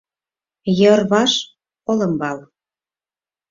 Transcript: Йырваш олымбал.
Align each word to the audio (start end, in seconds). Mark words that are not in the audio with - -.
Йырваш 0.79 1.33
олымбал. 1.89 2.39